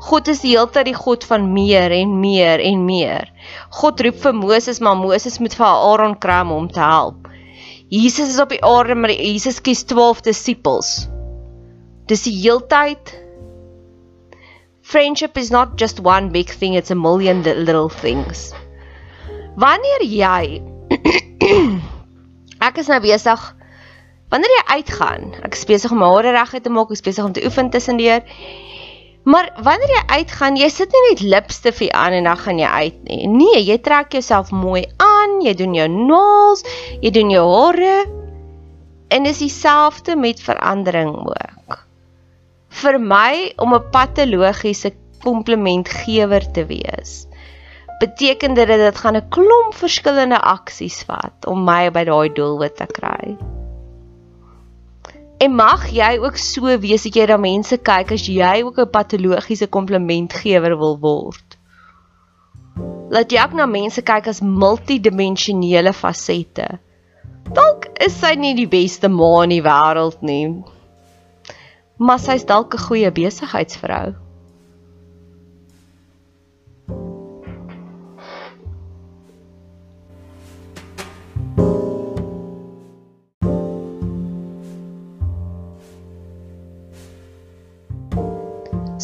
God 0.05 0.27
is 0.29 0.43
die 0.45 0.53
hele 0.53 0.69
tyd 0.69 0.85
die 0.91 0.97
God 0.97 1.25
van 1.25 1.49
meer 1.55 1.91
en 1.91 2.19
meer 2.21 2.61
en 2.61 2.83
meer. 2.85 3.31
God 3.79 4.01
roep 4.05 4.19
vir 4.21 4.35
Moses, 4.37 4.79
maar 4.79 4.97
Moses 4.99 5.39
moet 5.41 5.55
vir 5.57 5.67
Aaron 5.67 6.15
kry 6.21 6.43
om 6.53 6.67
te 6.69 6.83
help. 6.83 7.27
Jesus 7.89 8.33
is 8.35 8.39
op 8.39 8.51
die 8.51 8.63
aarde, 8.65 8.95
maar 8.95 9.11
Jesus 9.11 9.61
kies 9.63 9.85
12 9.87 10.21
disippels. 10.27 11.07
Dis 12.07 12.27
die 12.27 12.35
hele 12.35 12.63
tyd 12.67 13.15
Friendship 14.87 15.35
is 15.37 15.51
not 15.51 15.75
just 15.75 15.99
one 15.99 16.29
big 16.31 16.47
thing, 16.47 16.75
it's 16.75 16.91
a 16.91 16.95
million 16.95 17.43
little 17.43 17.89
things. 17.89 18.53
Wanneer 19.59 20.05
jy 20.07 20.61
Ek 22.67 22.79
is 22.79 22.87
nou 22.87 22.99
besig 23.03 23.43
Wanneer 24.31 24.53
jy 24.53 24.63
uitgaan, 24.77 25.27
ek 25.47 25.55
is 25.55 25.67
besig 25.67 25.91
om 25.91 26.01
my 26.03 26.07
hare 26.11 26.33
reg 26.35 26.55
te 26.59 26.71
maak, 26.71 26.89
ek 26.91 26.99
is 26.99 27.03
besig 27.05 27.23
om 27.23 27.35
te 27.35 27.43
oefen 27.47 27.69
tussendeur. 27.71 28.23
Maar 29.27 29.49
wanneer 29.59 29.91
jy 29.91 30.03
uitgaan, 30.07 30.55
jy 30.55 30.69
sit 30.71 30.93
nie 30.93 31.01
net 31.09 31.21
lipstif 31.33 31.81
aan 31.91 32.15
en 32.15 32.29
dan 32.29 32.39
gaan 32.39 32.59
jy 32.61 32.67
uit 32.67 32.99
nie. 33.09 33.25
Nee, 33.27 33.59
jy 33.67 33.75
trek 33.83 34.15
jouself 34.15 34.53
mooi 34.55 34.85
aan, 35.03 35.41
jy 35.43 35.53
doen 35.59 35.75
jou 35.75 35.87
naels, 35.91 36.63
jy 37.03 37.11
doen 37.11 37.33
jou 37.33 37.43
hare. 37.51 37.97
En 39.11 39.27
dis 39.27 39.41
dieselfde 39.43 40.15
met 40.15 40.39
verandering 40.39 41.11
ook. 41.27 41.75
Vir 42.79 42.99
my 43.01 43.51
om 43.57 43.75
'n 43.75 43.89
patologiese 43.91 44.93
komplimentgewer 45.23 46.51
te 46.51 46.65
wees, 46.65 47.27
beteken 47.99 48.53
dit 48.53 48.67
dat 48.67 48.79
dit 48.79 48.97
gaan 48.97 49.15
'n 49.15 49.29
klomp 49.29 49.75
verskillende 49.75 50.39
aksies 50.39 51.03
vat 51.03 51.45
om 51.45 51.63
my 51.63 51.91
by 51.91 52.03
daai 52.03 52.29
doelwit 52.33 52.75
te 52.75 52.85
kry. 52.85 53.35
En 55.37 55.53
mag 55.53 55.83
jy 55.93 56.17
ook 56.17 56.37
so 56.41 56.71
wees 56.81 57.03
dat 57.05 57.17
jy 57.19 57.25
na 57.29 57.37
mense 57.37 57.77
kyk 57.77 58.11
as 58.15 58.25
jy 58.25 58.63
ook 58.65 58.79
'n 58.81 58.89
patologiese 58.89 59.67
komplimentgewer 59.67 60.77
wil 60.77 60.97
word. 60.99 61.57
Laat 63.09 63.31
jy 63.31 63.43
ook 63.43 63.53
na 63.53 63.65
mense 63.65 64.01
kyk 64.01 64.27
as 64.27 64.41
multidimensionele 64.41 65.93
fasette. 65.93 66.79
Dalk 67.53 67.85
is 68.03 68.17
sy 68.19 68.33
nie 68.35 68.55
die 68.55 68.67
beste 68.67 69.07
ma 69.09 69.43
in 69.43 69.49
die 69.49 69.61
wêreld 69.61 70.21
nie. 70.21 70.63
Maar 71.97 72.19
sy's 72.19 72.45
dalk 72.45 72.73
'n 72.73 72.85
goeie 72.87 73.11
besigheidsvrou. 73.11 74.26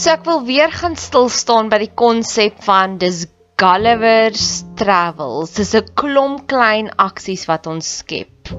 So 0.04 0.12
ek 0.12 0.26
wil 0.28 0.42
weer 0.44 0.68
gaan 0.68 0.98
stil 1.00 1.30
staan 1.32 1.70
by 1.72 1.78
die 1.80 1.94
konsep 1.96 2.58
van 2.66 2.98
dis 3.00 3.22
Gulliver's 3.62 4.66
Travels. 4.76 5.54
Dis 5.56 5.72
'n 5.80 5.94
klomp 5.96 6.42
klein 6.52 6.90
aksies 7.00 7.46
wat 7.48 7.70
ons 7.72 7.88
skep. 8.02 8.52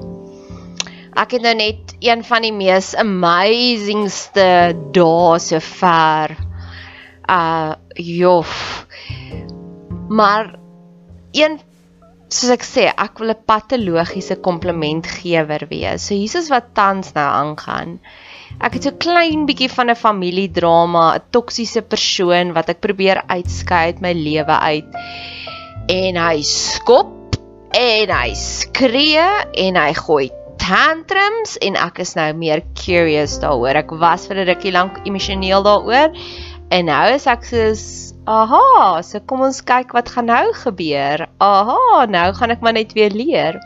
Ek 1.13 1.37
het 1.37 1.45
nou 1.45 1.53
net 1.53 1.93
een 2.01 2.25
van 2.25 2.47
die 2.49 2.55
mees 2.63 2.95
amazingste 2.97 4.49
dae 4.97 5.37
so 5.49 5.61
ver. 5.61 6.33
Uh 7.29 7.77
jof. 8.01 8.87
Maar 10.09 10.57
een 11.37 11.61
soos 12.33 12.57
ek 12.57 12.65
sê, 12.65 12.89
ek 12.89 13.21
wil 13.21 13.37
'n 13.37 13.45
patologiese 13.45 14.41
komplimentgewer 14.41 15.69
wees. 15.69 16.09
So 16.09 16.15
Jesus 16.15 16.49
wat 16.49 16.73
tans 16.73 17.13
nou 17.13 17.29
aangaan. 17.29 18.01
Ek 18.63 18.77
het 18.79 18.87
so 18.87 18.95
klein 19.01 19.47
bietjie 19.49 19.71
van 19.73 19.91
'n 19.91 19.99
familiedrama, 19.99 21.17
'n 21.17 21.23
toksiese 21.31 21.83
persoon 21.83 22.53
wat 22.55 22.69
ek 22.69 22.81
probeer 22.81 23.23
uitskei 23.27 23.87
uit 23.91 24.01
my 24.01 24.13
lewe 24.13 24.59
uit. 24.59 24.87
En 25.89 26.17
hy 26.17 26.43
skop 26.43 27.37
en 27.75 28.11
hy 28.11 28.35
skree 28.35 29.27
en 29.67 29.77
hy 29.77 29.93
gooi 29.93 30.31
tantrums 30.63 31.59
en 31.61 31.77
ek 31.77 31.99
is 31.99 32.15
nou 32.17 32.33
meer 32.33 32.63
curious 32.79 33.39
daaroor. 33.43 33.77
Ek 33.77 33.91
was 33.91 34.27
vir 34.27 34.37
'n 34.37 34.49
rukkie 34.49 34.73
lank 34.73 35.01
emosioneel 35.05 35.63
daaroor 35.63 36.15
en 36.71 36.87
nou 36.87 37.07
is 37.15 37.27
ek 37.27 37.45
soos 37.45 38.15
aha, 38.27 39.03
so 39.03 39.21
kom 39.21 39.43
ons 39.43 39.61
kyk 39.61 39.93
wat 39.93 40.09
gaan 40.09 40.27
nou 40.27 40.53
gebeur. 40.53 41.27
Aha, 41.39 42.07
nou 42.07 42.33
gaan 42.33 42.51
ek 42.51 42.63
maar 42.63 42.73
net 42.73 42.95
weer 42.95 43.11
leer. 43.11 43.61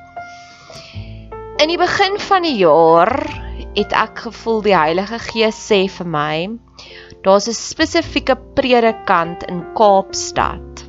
In 1.62 1.68
die 1.68 1.78
begin 1.78 2.18
van 2.18 2.42
die 2.42 2.58
jaar 2.58 3.47
het 3.74 3.92
ek 3.92 4.24
gevoel 4.28 4.62
die 4.62 4.76
Heilige 4.76 5.18
Gees 5.18 5.58
sê 5.68 5.84
vir 5.88 6.06
my 6.06 6.36
daar's 7.24 7.48
'n 7.48 7.56
spesifieke 7.56 8.36
predikant 8.54 9.42
in 9.48 9.64
Kaapstad. 9.74 10.84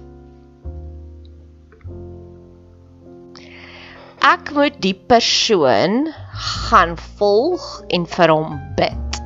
Ek 4.20 4.52
moet 4.52 4.76
die 4.84 4.94
persoon 4.94 6.12
gaan 6.34 6.98
volg 7.18 7.84
en 7.88 8.06
vir 8.06 8.30
hom 8.30 8.60
bid. 8.76 9.22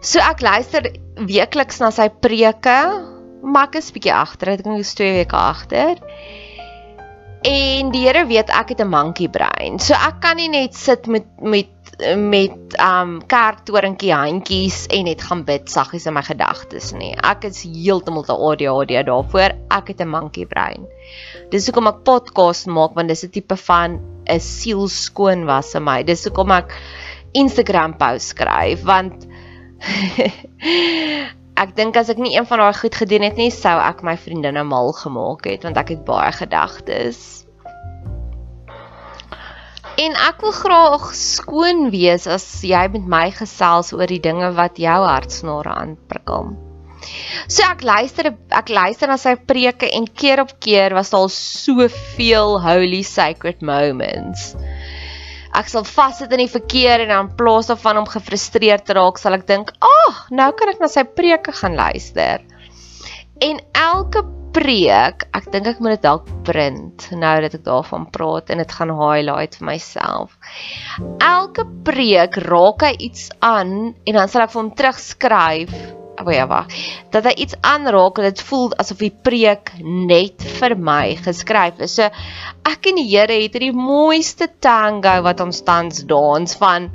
So 0.00 0.22
ek 0.22 0.40
luister 0.40 0.86
weekliks 1.16 1.80
na 1.80 1.90
sy 1.90 2.08
preke, 2.08 2.78
maar 3.42 3.68
ek 3.68 3.80
is 3.80 3.92
bietjie 3.94 4.14
agter, 4.14 4.54
ek 4.54 4.62
dink 4.62 4.78
ek 4.78 4.86
is 4.86 4.94
2 4.94 5.12
weke 5.18 5.36
agter. 5.36 6.00
En 7.44 7.90
die 7.92 8.06
Here 8.06 8.24
weet 8.26 8.50
ek 8.54 8.72
het 8.72 8.80
'n 8.80 8.88
monkey 8.88 9.28
brein. 9.28 9.78
So 9.78 9.94
ek 9.94 10.20
kan 10.20 10.36
nie 10.36 10.48
net 10.48 10.74
sit 10.74 11.06
met 11.06 11.26
met 11.40 11.73
met 12.16 12.76
um 12.80 13.18
kerktoringkie 13.30 14.12
handjies 14.14 14.84
en 14.92 15.06
net 15.08 15.22
gaan 15.22 15.44
bid 15.46 15.68
saggies 15.70 16.06
in 16.08 16.14
my 16.16 16.22
gedagtes 16.26 16.92
nie. 16.96 17.12
Ek 17.22 17.44
is 17.48 17.62
heeltemal 17.64 18.26
te 18.26 18.34
ADHD 18.34 19.04
daarvoor. 19.06 19.54
Ek 19.70 19.88
het 19.88 20.00
'n 20.00 20.08
monkey 20.08 20.46
brain. 20.46 20.86
Dis 21.50 21.66
hoekom 21.66 21.86
ek 21.86 22.04
podcast 22.04 22.66
maak 22.66 22.94
want 22.94 23.08
dis 23.08 23.24
'n 23.24 23.30
tipe 23.30 23.56
van 23.56 24.00
'n 24.26 24.40
siel 24.40 24.88
skoon 24.88 25.46
was 25.46 25.74
in 25.74 25.84
my. 25.84 26.02
Dis 26.02 26.24
hoekom 26.24 26.50
ek 26.50 26.72
Instagram 27.32 27.96
post 27.96 28.34
skryf 28.34 28.82
want 28.82 29.26
ek 31.62 31.76
dink 31.76 31.96
as 31.96 32.08
ek 32.08 32.18
nie 32.18 32.36
een 32.36 32.46
van 32.46 32.58
daai 32.58 32.74
goed 32.74 32.94
gedoen 32.94 33.22
het 33.22 33.36
nie, 33.36 33.50
sou 33.50 33.78
ek 33.78 34.02
my 34.02 34.16
vriendinne 34.16 34.64
mal 34.64 34.92
gemaak 34.92 35.44
het 35.46 35.62
want 35.62 35.76
ek 35.76 35.88
het 35.88 36.04
baie 36.04 36.32
gedagtes. 36.32 37.43
En 39.94 40.16
ek 40.18 40.40
wil 40.42 40.54
graag 40.56 41.04
skoon 41.14 41.84
wees 41.94 42.24
as 42.26 42.44
jy 42.66 42.82
met 42.96 43.04
my 43.06 43.26
gesels 43.34 43.92
oor 43.94 44.10
die 44.10 44.22
dinge 44.22 44.48
wat 44.56 44.80
jou 44.82 44.96
hartsnare 45.06 45.70
aanprikkel. 45.70 46.50
So 47.46 47.62
ek 47.66 47.84
luister 47.86 48.32
ek 48.32 48.72
luister 48.74 49.10
na 49.10 49.18
sy 49.20 49.36
preke 49.38 49.86
en 49.94 50.08
keer 50.08 50.42
op 50.42 50.56
keer 50.64 50.96
was 50.96 51.12
daar 51.14 51.30
soveel 51.30 52.58
holy 52.64 53.04
sacred 53.06 53.62
moments. 53.62 54.54
Ek 55.54 55.70
sal 55.70 55.86
vassit 55.86 56.32
in 56.34 56.42
die 56.42 56.50
verkeer 56.50 57.04
en 57.04 57.12
dan 57.14 57.34
plaas 57.38 57.70
daarvan 57.70 58.00
om 58.02 58.08
gefrustreerd 58.10 58.88
te 58.88 58.96
raak, 58.98 59.20
sal 59.22 59.38
ek 59.38 59.46
dink, 59.46 59.70
"Ag, 59.78 59.90
oh, 60.08 60.16
nou 60.34 60.50
kan 60.58 60.74
ek 60.74 60.80
na 60.80 60.88
sy 60.88 61.04
preke 61.04 61.52
gaan 61.52 61.76
luister." 61.76 62.42
En 63.40 63.60
elke 63.74 64.24
preek, 64.54 65.26
ek 65.34 65.50
dink 65.52 65.66
ek 65.72 65.80
moet 65.82 65.96
dit 65.96 66.04
dalk 66.04 66.28
print 66.46 67.08
nou 67.18 67.34
dat 67.42 67.56
ek 67.58 67.64
daarvan 67.66 68.06
praat 68.14 68.52
en 68.52 68.62
dit 68.62 68.74
gaan 68.78 68.92
highlight 68.94 69.58
vir 69.58 69.68
myself. 69.72 70.36
Elke 71.24 71.66
preek 71.86 72.38
raak 72.46 72.86
hy 72.86 72.92
iets 73.08 73.28
aan 73.42 73.92
en 73.92 74.18
dan 74.18 74.30
sal 74.30 74.46
ek 74.46 74.54
vir 74.54 74.62
hom 74.62 74.72
terugskryf. 74.78 75.74
O 76.22 76.30
ja, 76.30 76.44
wag. 76.46 76.70
Dat 77.10 77.26
hy 77.26 77.32
iets 77.42 77.56
aanraak 77.66 78.20
en 78.20 78.28
dit 78.28 78.42
voel 78.46 78.70
asof 78.78 79.02
die 79.02 79.10
preek 79.26 79.72
net 79.82 80.44
vir 80.60 80.76
my 80.78 81.16
geskryf 81.24 81.82
is. 81.82 81.96
So 81.98 82.06
ek 82.70 82.86
en 82.92 83.00
die 83.02 83.08
Here 83.10 83.40
het 83.42 83.58
hierdie 83.58 83.74
mooiste 83.74 84.46
tango 84.62 85.16
wat 85.26 85.42
ons 85.42 85.64
tans 85.66 86.04
dans 86.06 86.56
van 86.62 86.92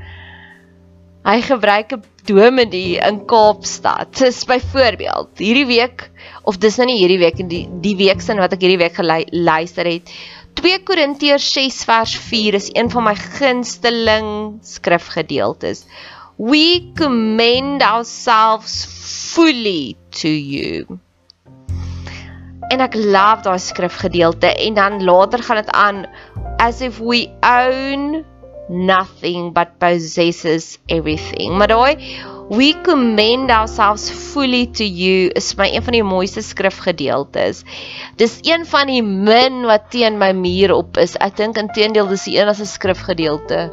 hy 1.30 1.42
gebruik 1.46 1.92
'n 1.94 2.02
dominee 2.26 2.98
in 3.06 3.26
Kaapstad. 3.30 4.18
Dis 4.18 4.46
byvoorbeeld 4.50 5.38
hierdie 5.38 5.68
week 5.70 6.10
of 6.44 6.58
dis 6.58 6.78
nou 6.78 6.88
nie 6.90 6.98
hierdie 6.98 7.20
week 7.22 7.40
en 7.44 7.50
die 7.52 7.66
die 7.84 7.96
week 8.00 8.22
sin 8.26 8.42
wat 8.42 8.54
ek 8.56 8.64
hierdie 8.66 8.82
week 8.82 8.98
geluister 8.98 9.86
het. 9.86 10.10
2 10.58 10.82
Korintiërs 10.84 11.46
6 11.54 11.84
vers 11.86 12.16
4 12.30 12.58
is 12.58 12.70
een 12.74 12.90
van 12.90 13.06
my 13.06 13.14
gunsteling 13.16 14.58
skrifgedeeltes. 14.66 15.86
We 16.38 16.90
commend 16.98 17.84
ourselves 17.84 18.82
fully 19.36 19.96
to 20.22 20.30
you. 20.30 21.00
En 22.74 22.82
ek 22.82 22.98
love 22.98 23.46
daai 23.46 23.62
skrifgedeelte 23.62 24.50
en 24.66 24.74
dan 24.74 25.04
later 25.06 25.46
gaan 25.46 25.62
dit 25.62 25.72
aan 25.78 26.04
as 26.58 26.82
if 26.82 27.00
we 27.00 27.28
own 27.46 28.26
nothing 28.70 29.52
but 29.54 29.80
possesses 29.80 30.78
everything. 30.88 31.58
Maar 31.58 31.68
daai 31.68 31.98
we 32.50 32.74
commend 32.82 33.52
ourselves 33.52 34.10
fully 34.10 34.66
to 34.74 34.84
you 34.84 35.30
is 35.38 35.54
my 35.56 35.68
een 35.70 35.84
van 35.86 35.94
die 35.94 36.04
mooiste 36.04 36.42
skrifgedeeltes. 36.42 37.62
Dis 38.18 38.40
een 38.42 38.66
van 38.66 38.90
die 38.90 39.04
min 39.04 39.62
wat 39.70 39.92
teen 39.94 40.18
my 40.18 40.32
muur 40.34 40.74
op 40.74 40.98
is. 40.98 41.14
Ek 41.22 41.38
dink 41.38 41.60
intedeel 41.62 42.10
dis 42.10 42.26
die 42.26 42.40
enigste 42.40 42.66
skrifgedeelte. 42.66 43.68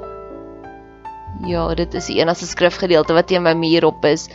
Ja, 1.48 1.64
dit 1.76 1.96
is 1.96 2.10
die 2.12 2.18
enigste 2.20 2.48
skrifgedeelte 2.48 3.16
wat 3.16 3.28
teen 3.32 3.44
my 3.44 3.54
muur 3.56 3.88
op 3.88 4.04
is. 4.08 4.28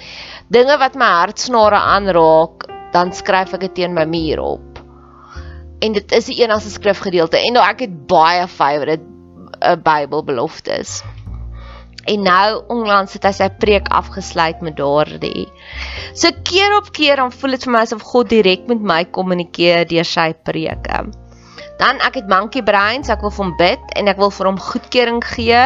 Dinge 0.53 0.77
wat 0.82 0.98
my 0.98 1.10
hartsnare 1.22 1.77
aanraak, 1.77 2.65
dan 2.94 3.13
skryf 3.13 3.53
ek 3.58 3.68
dit 3.68 3.77
teen 3.82 3.94
my 3.94 4.08
muur 4.10 4.41
op. 4.41 4.82
En 5.86 5.93
dit 5.97 6.17
is 6.17 6.34
die 6.34 6.41
enigste 6.41 6.74
skrifgedeelte 6.74 7.38
en 7.41 7.58
nou 7.58 7.65
ek 7.65 7.86
het 7.86 7.93
baie 8.10 8.50
favorite 8.50 9.06
'n 9.62 9.78
uh, 9.78 9.78
Bybelbeloftes. 9.86 11.02
En 12.10 12.21
nou 12.26 12.63
onlangs 12.67 13.13
het 13.13 13.26
hy 13.30 13.32
sy 13.32 13.47
preek 13.62 13.88
afgesluit 13.93 14.62
met 14.65 14.76
daardie. 14.78 15.45
So 16.17 16.34
keer 16.43 16.74
op 16.78 16.89
keer 16.91 17.21
dan 17.21 17.32
voel 17.32 17.58
dit 17.58 17.67
vir 17.67 17.74
my 17.76 17.82
asof 17.86 18.02
God 18.02 18.30
direk 18.30 18.65
met 18.67 18.82
my 18.82 19.04
kommunikeer 19.06 19.86
deur 19.88 20.08
sy 20.08 20.32
preke. 20.34 21.04
Dan 21.82 22.02
ek 22.06 22.19
het 22.19 22.28
monkey 22.30 22.62
brains, 22.65 23.10
ek 23.10 23.21
wil 23.21 23.34
vir 23.34 23.45
hom 23.45 23.54
bid 23.58 23.93
en 23.97 24.10
ek 24.10 24.19
wil 24.21 24.34
vir 24.34 24.50
hom 24.50 24.60
goedkeuring 24.62 25.21
gee 25.26 25.62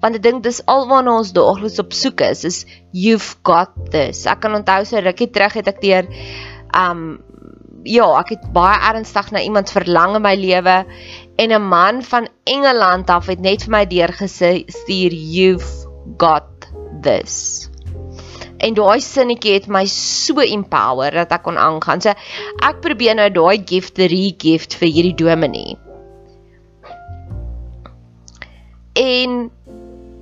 want 0.00 0.16
ek 0.16 0.22
dink 0.24 0.42
dis 0.42 0.62
alwaarna 0.70 1.18
ons 1.20 1.32
daagliks 1.36 1.80
op 1.82 1.92
soek 1.92 2.22
is, 2.24 2.44
is 2.48 2.60
you've 2.96 3.36
got 3.44 3.74
this. 3.92 4.24
Ek 4.30 4.40
kan 4.42 4.54
onthou 4.56 4.82
so 4.88 5.02
rukkie 5.02 5.30
terug 5.30 5.58
het 5.58 5.68
ek 5.68 5.82
deur 5.84 6.08
um 6.74 7.20
ja, 7.84 8.06
ek 8.20 8.34
het 8.34 8.46
baie 8.54 8.78
ernstig 8.90 9.30
na 9.32 9.40
iemand 9.40 9.70
verlang 9.72 10.16
in 10.18 10.24
my 10.24 10.34
lewe 10.36 10.84
en 11.36 11.52
'n 11.52 11.68
man 11.68 12.02
van 12.02 12.28
Engeland 12.44 13.10
af 13.10 13.26
het 13.26 13.40
net 13.40 13.64
vir 13.64 13.70
my 13.70 13.84
deurgestuur 13.86 15.12
you've 15.12 15.86
got 16.18 16.44
this. 17.02 17.68
En 18.58 18.74
daai 18.74 19.00
sinnetjie 19.00 19.54
het 19.54 19.68
my 19.68 19.86
so 19.86 20.40
empower 20.40 21.10
dat 21.10 21.32
ek 21.32 21.42
kon 21.42 21.56
aangaan. 21.56 22.00
So 22.00 22.10
ek 22.60 22.80
probeer 22.80 23.14
nou 23.14 23.30
daai 23.30 23.62
gift 23.64 23.98
re-gift 23.98 24.76
vir 24.76 24.88
hierdie 24.88 25.16
dominee. 25.16 25.78
En 28.92 29.50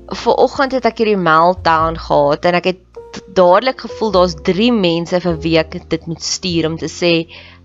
vir 0.08 0.34
oggend 0.38 0.72
het 0.72 0.86
ek 0.86 0.98
hierdie 1.02 1.18
meltdown 1.20 1.98
gehad 1.98 2.44
en 2.44 2.54
ek 2.54 2.64
het 2.64 2.87
dadelik 3.34 3.80
gevoel 3.86 4.10
daar's 4.14 4.34
3 4.46 4.72
mense 4.74 5.20
vir 5.24 5.38
wie 5.44 5.56
ek 5.60 5.76
dit 5.90 6.06
moet 6.06 6.22
stuur 6.22 6.68
om 6.70 6.76
te 6.80 6.90
sê 6.92 7.12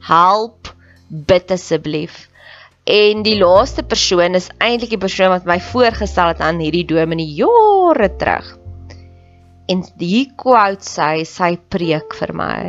help 0.07 0.73
bid 1.09 1.51
asseblief. 1.51 2.27
En 2.83 3.23
die 3.23 3.37
laaste 3.39 3.83
persoon 3.87 4.35
is 4.35 4.49
eintlik 4.59 4.95
die 4.95 5.03
persoon 5.05 5.31
wat 5.31 5.47
my 5.47 5.59
voorgestel 5.71 6.33
het 6.33 6.43
aan 6.43 6.59
hierdie 6.59 6.85
dominee 6.89 7.37
jare 7.37 8.09
terug. 8.19 8.49
En 9.71 9.85
die 9.99 10.25
quote 10.35 10.83
sê 10.83 11.23
sy 11.27 11.55
preek 11.71 12.17
vir 12.19 12.33
my 12.35 12.63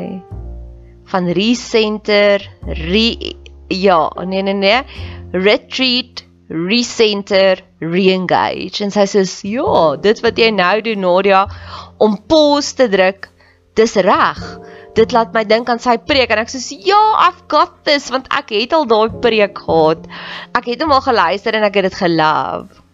van 1.10 1.26
recenter 1.36 2.44
re 2.64 3.08
ja 3.68 3.98
nee 4.24 4.42
nee 4.42 4.54
nee 4.54 4.80
retreat 5.32 6.24
recenter 6.48 7.62
reengage. 7.80 8.84
En 8.84 8.92
sy 8.94 9.06
sê 9.08 9.24
ja 9.54 9.96
dit 9.96 10.20
wat 10.24 10.38
jy 10.38 10.50
nou 10.54 10.76
doen 10.84 11.00
Nadia 11.00 11.46
om 11.98 12.18
pause 12.28 12.76
te 12.76 12.88
druk 12.88 13.30
dis 13.74 13.96
reg. 13.96 14.44
Dit 14.94 15.10
laat 15.12 15.32
my 15.34 15.42
dink 15.44 15.68
aan 15.68 15.82
sy 15.82 15.96
preek. 15.98 16.30
En 16.30 16.44
ek 16.44 16.52
sê 16.52 16.78
ja 16.84 17.02
I've 17.26 17.48
got 17.48 17.82
this 17.88 18.10
want 18.14 18.30
ek 18.30 18.54
het 18.54 18.72
al 18.76 18.86
daai 18.86 19.20
preek 19.24 19.58
gehad. 19.66 20.08
Ek 20.54 20.72
het 20.72 20.82
hom 20.82 20.94
al 20.94 21.04
geluister 21.04 21.56
en 21.58 21.66
ek 21.66 21.80
het 21.80 21.90
dit 21.90 22.02
gelove 22.04 22.84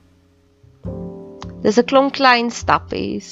dis 1.64 1.78
'n 1.78 1.88
klomp 1.90 2.12
klein 2.16 2.48
stappies. 2.50 3.30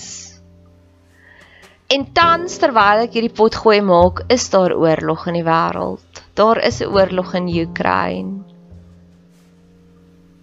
En 1.88 2.04
tans 2.12 2.58
terwyl 2.60 3.04
ek 3.06 3.14
hierdie 3.16 3.36
pot 3.40 3.54
gooi 3.54 3.80
maak, 3.80 4.20
is 4.28 4.44
daar 4.52 4.74
oorlog 4.76 5.26
in 5.30 5.38
die 5.40 5.46
wêreld. 5.46 6.22
Daar 6.34 6.58
is 6.70 6.82
'n 6.82 6.92
oorlog 6.92 7.34
in 7.34 7.48
Oekraïne 7.48 8.47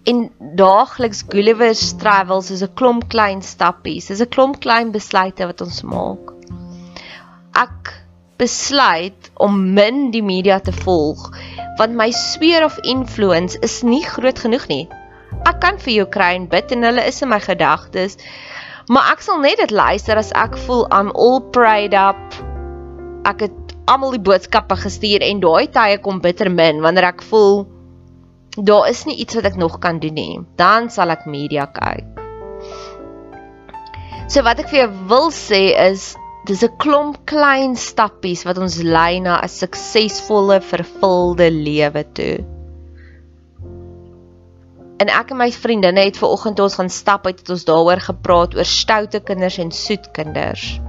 en 0.06 0.30
daagliks 0.38 1.24
Gulliver's 1.28 1.96
Travels 1.98 2.50
is 2.54 2.62
'n 2.62 2.74
klomp 2.78 3.08
klein 3.08 3.42
stappies, 3.42 4.10
is 4.10 4.22
'n 4.22 4.32
klomp 4.34 4.60
klein 4.60 4.92
besluite 4.92 5.46
wat 5.46 5.60
ons 5.60 5.82
maak. 5.82 6.32
Ek 7.54 7.92
besluit 8.38 9.30
om 9.34 9.74
min 9.74 10.10
die 10.10 10.22
media 10.22 10.58
te 10.60 10.72
volg 10.72 11.30
want 11.78 11.94
my 11.94 12.10
sphere 12.10 12.64
of 12.64 12.78
influence 12.82 13.58
is 13.60 13.82
nie 13.82 14.04
groot 14.04 14.38
genoeg 14.38 14.68
nie. 14.68 14.88
Ek 15.44 15.60
kan 15.60 15.78
vir 15.78 16.06
Ukraine 16.06 16.46
bid 16.46 16.72
en 16.72 16.82
hulle 16.82 17.04
is 17.06 17.22
in 17.22 17.28
my 17.28 17.40
gedagtes, 17.40 18.16
maar 18.88 19.12
ek 19.12 19.20
sal 19.20 19.40
net 19.40 19.58
dit 19.58 19.70
luister 19.70 20.16
as 20.16 20.32
ek 20.32 20.56
voel 20.66 20.86
I'm 20.92 21.10
all 21.14 21.40
prayed 21.40 21.94
up. 21.94 22.20
Ek 23.24 23.40
het 23.40 23.76
almal 23.86 24.10
die 24.16 24.26
boodskappe 24.28 24.76
gestuur 24.76 25.20
en 25.20 25.40
daai 25.40 25.66
tye 25.66 25.98
kom 25.98 26.20
bitter 26.20 26.50
min 26.50 26.80
wanneer 26.80 27.10
ek 27.10 27.22
voel 27.22 27.66
daar 28.56 28.88
is 28.88 29.04
nie 29.04 29.16
iets 29.20 29.36
wat 29.36 29.44
ek 29.44 29.56
nog 29.60 29.78
kan 29.78 29.98
doen 30.00 30.14
nie. 30.16 30.40
Dan 30.56 30.90
sal 30.90 31.12
ek 31.12 31.26
media 31.28 31.66
kyk. 31.66 32.06
So 34.26 34.42
wat 34.42 34.58
ek 34.58 34.70
vir 34.72 34.80
jou 34.80 34.92
wil 35.10 35.28
sê 35.30 35.70
is 35.76 36.14
dis 36.46 36.62
'n 36.64 36.76
klomp 36.78 37.26
klein 37.26 37.76
stappies 37.76 38.44
wat 38.46 38.58
ons 38.58 38.82
lei 38.82 39.20
na 39.20 39.40
'n 39.42 39.48
suksesvolle, 39.48 40.60
vervulde 40.60 41.50
lewe 41.50 42.04
toe. 42.12 42.44
En 44.98 45.08
ek 45.08 45.30
en 45.30 45.36
my 45.36 45.50
vriendinne 45.52 46.00
het 46.00 46.16
ver 46.16 46.28
oggend 46.28 46.60
ons 46.60 46.74
gaan 46.74 46.88
stap 46.88 47.26
uit 47.26 47.38
het 47.38 47.50
ons 47.50 47.64
daaroor 47.64 48.00
gepraat 48.00 48.56
oor 48.56 48.64
stoute 48.64 49.20
kinders 49.20 49.58
en 49.58 49.70
soet 49.70 50.10
kinders. 50.12 50.80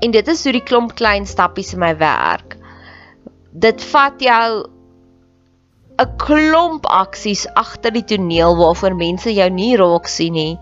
En 0.00 0.10
dit 0.10 0.28
is 0.28 0.44
hoe 0.44 0.52
die 0.52 0.62
klomp 0.62 0.94
klein 0.94 1.26
stappies 1.26 1.72
in 1.72 1.80
my 1.80 1.96
werk. 1.96 2.56
Dit 3.52 3.82
vat 3.82 4.20
jou 4.20 4.73
'n 5.94 6.10
klomp 6.18 6.86
aksies 6.90 7.44
agter 7.54 7.92
die 7.94 8.02
toneel 8.02 8.56
waarvoor 8.58 8.96
mense 8.98 9.30
jou 9.30 9.46
nie 9.50 9.76
raak 9.78 10.08
sien 10.10 10.34
nie 10.34 10.54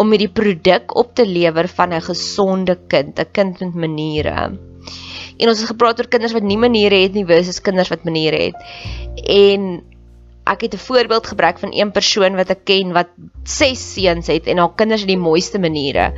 om 0.00 0.08
met 0.08 0.22
die 0.22 0.32
produk 0.32 0.94
op 0.96 1.10
te 1.18 1.26
lewer 1.28 1.68
van 1.68 1.92
'n 1.92 2.00
gesonde 2.00 2.76
kind, 2.88 3.18
'n 3.20 3.32
kind 3.32 3.60
met 3.60 3.74
maniere. 3.74 4.32
En 5.38 5.48
ons 5.48 5.58
het 5.60 5.68
gepraat 5.68 6.00
oor 6.00 6.08
kinders 6.08 6.32
wat 6.32 6.42
nie 6.42 6.56
maniere 6.56 7.02
het 7.02 7.12
nie 7.12 7.26
versus 7.26 7.60
kinders 7.60 7.90
wat 7.90 8.04
maniere 8.04 8.40
het. 8.48 8.56
En 9.28 9.82
ek 10.46 10.60
het 10.60 10.74
'n 10.74 10.86
voorbeeld 10.88 11.26
gebruik 11.26 11.58
van 11.58 11.72
een 11.72 11.92
persoon 11.92 12.34
wat 12.34 12.50
ek 12.50 12.64
ken 12.64 12.92
wat 12.92 13.08
6 13.44 13.92
seuns 13.94 14.26
het 14.26 14.46
en 14.46 14.58
haar 14.58 14.74
kinders 14.74 15.00
het 15.00 15.08
die 15.08 15.18
mooiste 15.28 15.58
maniere. 15.58 16.14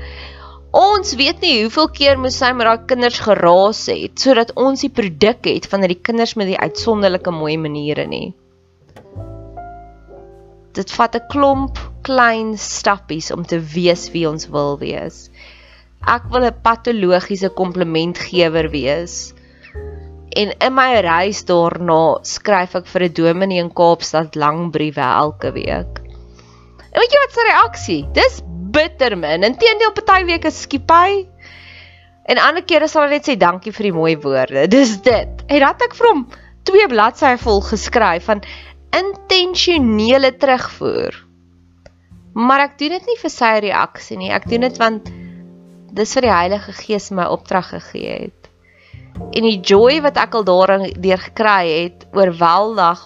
Ons 0.71 1.15
weet 1.15 1.41
nie 1.41 1.63
hoeveel 1.63 1.91
keer 1.91 2.19
moes 2.19 2.39
sy 2.39 2.53
met 2.53 2.67
haar 2.67 2.85
kinders 2.85 3.19
geraas 3.19 3.87
het 3.87 4.19
sodat 4.19 4.55
ons 4.55 4.81
die 4.81 4.91
produk 4.91 5.45
het 5.45 5.67
van 5.67 5.81
hierdie 5.81 6.03
kinders 6.03 6.35
met 6.35 6.47
die 6.47 6.59
uitsonderlike 6.59 7.31
mooi 7.31 7.59
maniere 7.59 8.07
nie. 8.07 8.35
Dit 10.75 10.91
vat 10.91 11.15
'n 11.15 11.27
klomp 11.31 11.79
klein 12.03 12.59
stappies 12.59 13.31
om 13.31 13.45
te 13.47 13.61
wees 13.61 14.11
wie 14.11 14.27
ons 14.29 14.49
wil 14.51 14.79
wees. 14.79 15.31
Ek 16.07 16.25
wil 16.31 16.45
'n 16.45 16.61
patologiese 16.63 17.49
komplimentgewer 17.49 18.71
wees. 18.71 19.35
En 20.35 20.51
in 20.59 20.75
my 20.75 21.01
reis 21.01 21.45
daarna 21.47 22.19
skryf 22.23 22.75
ek 22.75 22.87
vir 22.87 23.03
'n 23.05 23.15
dominee 23.15 23.63
in 23.63 23.71
Kaapstad 23.71 24.35
lang 24.35 24.71
briewe 24.71 25.01
elke 25.01 25.53
week. 25.53 26.03
En 26.93 27.01
weet 27.01 27.13
jy 27.13 27.21
wat 27.23 27.33
sy 27.35 27.45
reaksie? 27.47 28.03
Dis 28.13 28.43
bitter 28.75 29.17
min. 29.19 29.43
Inteendeel 29.43 29.93
party 29.93 30.25
weke 30.25 30.51
skiep 30.51 30.91
hy. 30.91 31.27
En 32.27 32.39
ander 32.39 32.63
kere 32.63 32.89
sal 32.89 33.07
hy 33.07 33.17
net 33.17 33.29
sê 33.29 33.37
dankie 33.39 33.73
vir 33.73 33.91
die 33.91 33.97
mooi 33.97 34.17
woorde. 34.17 34.67
Dis 34.77 35.01
dit. 35.03 35.45
En 35.47 35.59
dan 35.61 35.69
het 35.69 35.83
ek 35.83 35.95
vir 35.95 36.11
hom 36.11 36.27
twee 36.65 36.87
bladsye 36.89 37.37
vol 37.39 37.61
geskryf 37.61 38.25
van 38.31 38.41
intentionele 38.95 40.33
terugvoer. 40.39 41.17
Maar 42.35 42.69
ek 42.69 42.79
doen 42.79 42.97
dit 42.97 43.11
nie 43.11 43.19
vir 43.21 43.33
sy 43.33 43.53
reaksie 43.63 44.19
nie. 44.19 44.33
Ek 44.35 44.49
doen 44.51 44.67
dit 44.67 44.81
want 44.83 45.11
dis 45.95 46.15
vir 46.17 46.27
die 46.27 46.35
Heilige 46.35 46.75
Gees 46.75 47.11
my 47.15 47.29
opdrag 47.31 47.71
gegee 47.75 48.17
het. 48.27 48.51
En 49.15 49.47
die 49.47 49.61
joy 49.63 50.01
wat 50.03 50.19
ek 50.19 50.35
al 50.35 50.47
daarin 50.47 50.89
deur 50.99 51.23
gekry 51.23 51.61
het, 51.71 52.07
oorweldig 52.17 53.05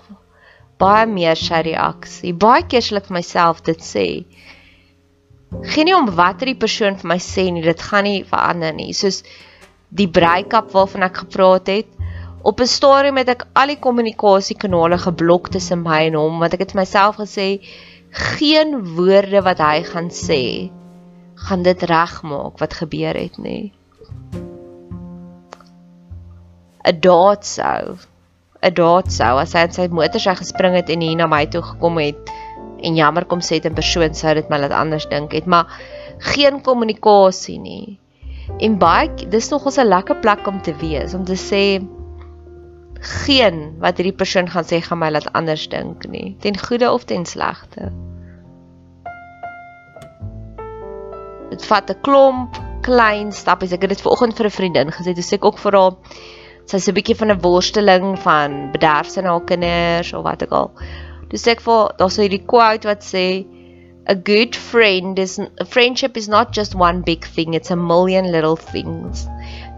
baie 0.80 1.06
meer 1.10 1.36
sy 1.36 1.60
reaksie. 1.66 2.32
Baie 2.32 2.64
keer 2.70 2.84
sal 2.84 3.02
ek 3.02 3.10
vir 3.10 3.18
myself 3.18 3.60
dit 3.66 3.82
sê. 3.84 4.06
Geen 5.72 5.88
nie 5.88 5.96
om 5.96 6.08
wat 6.16 6.44
die 6.44 6.56
persoon 6.56 6.96
vir 7.00 7.12
my 7.12 7.18
sê 7.22 7.48
nie, 7.52 7.64
dit 7.64 7.84
gaan 7.90 8.06
nie 8.08 8.22
verander 8.28 8.74
nie. 8.76 8.92
Soos 8.96 9.22
die 9.88 10.08
breakup 10.08 10.72
waarvan 10.72 11.06
ek 11.08 11.22
gepraat 11.24 11.72
het. 11.72 11.97
Op 12.42 12.60
'n 12.60 12.66
stadium 12.66 13.16
het 13.16 13.28
ek 13.28 13.46
al 13.52 13.66
die 13.66 13.78
kommunikasiekanale 13.78 14.98
geblok 14.98 15.48
tussen 15.48 15.82
my 15.82 16.06
en 16.06 16.14
hom 16.14 16.38
want 16.38 16.52
ek 16.54 16.60
het 16.60 16.74
myself 16.74 17.16
gesê 17.16 17.60
geen 18.10 18.94
woorde 18.94 19.42
wat 19.42 19.58
hy 19.58 19.82
gaan 19.82 20.10
sê 20.10 20.70
gaan 21.34 21.62
dit 21.62 21.82
regmaak 21.82 22.58
wat 22.58 22.74
gebeur 22.74 23.14
het 23.14 23.38
nie. 23.38 23.72
'n 26.84 27.00
Daad 27.00 27.46
sou 27.46 27.98
'n 28.62 28.74
daad 28.74 29.12
sou 29.12 29.38
as 29.38 29.52
hy 29.52 29.60
in 29.66 29.72
sy 29.72 29.86
motor 29.88 30.20
sy 30.20 30.34
gespring 30.34 30.74
het 30.74 30.88
en 30.90 31.00
hier 31.00 31.16
na 31.16 31.26
my 31.26 31.44
toe 31.46 31.62
gekom 31.62 31.98
het 31.98 32.32
en 32.82 32.96
jammer 32.98 33.24
kom 33.24 33.40
sê 33.40 33.58
dit 33.58 33.66
in 33.70 33.74
persoon 33.74 34.14
sou 34.14 34.34
dit 34.34 34.50
my 34.50 34.58
laat 34.58 34.74
anders 34.74 35.08
dink 35.10 35.32
het, 35.32 35.46
maar 35.46 35.66
geen 36.18 36.60
kommunikasie 36.62 37.58
nie. 37.58 37.98
En 38.58 38.78
baie 38.78 39.28
dis 39.28 39.50
nog 39.50 39.64
ons 39.66 39.78
'n 39.78 39.88
lekker 39.88 40.16
plek 40.20 40.46
om 40.46 40.62
te 40.62 40.74
wees 40.80 41.14
om 41.14 41.24
te 41.24 41.36
sê 41.36 41.62
geen 43.00 43.78
wat 43.82 43.96
hierdie 43.96 44.16
persoon 44.16 44.48
gaan 44.50 44.66
sê 44.66 44.80
gaan 44.82 44.98
my 44.98 45.10
laat 45.10 45.32
anders 45.38 45.68
dink 45.68 46.06
nie, 46.10 46.36
ten 46.42 46.58
goeie 46.58 46.90
of 46.90 47.04
ten 47.04 47.26
slegte. 47.26 47.92
Dit 51.50 51.64
vat 51.64 51.90
'n 51.90 52.00
klomp 52.02 52.58
klein 52.82 53.32
stappies. 53.32 53.72
Ek 53.72 53.82
het 53.82 53.90
dit 53.90 54.02
vanoggend 54.02 54.36
vir 54.36 54.46
'n 54.46 54.56
vriendin 54.58 54.90
gesê, 54.90 55.14
dis 55.14 55.32
ek 55.32 55.44
ook 55.44 55.58
vir 55.58 55.72
haar 55.72 55.94
sy's 56.66 56.88
'n 56.88 56.94
bietjie 56.94 57.16
van 57.16 57.30
'n 57.30 57.40
worsteling 57.40 58.18
van 58.18 58.70
bederf 58.72 59.08
sy 59.08 59.20
na 59.20 59.30
haar 59.30 59.44
kinders 59.44 60.12
of 60.12 60.22
wat 60.22 60.42
ook 60.42 60.52
al. 60.52 60.70
Dis 61.28 61.46
ek 61.46 61.60
vir 61.60 61.92
daar's 61.98 62.16
hierdie 62.16 62.44
quote 62.46 62.88
wat 62.88 63.02
sê 63.04 63.46
a 64.08 64.14
good 64.14 64.56
friend 64.56 65.18
is 65.18 65.38
a 65.38 65.64
friendship 65.64 66.16
is 66.16 66.28
not 66.28 66.52
just 66.52 66.74
one 66.74 67.02
big 67.02 67.24
thing, 67.24 67.54
it's 67.54 67.70
a 67.70 67.76
million 67.76 68.30
little 68.30 68.56
things. 68.56 69.26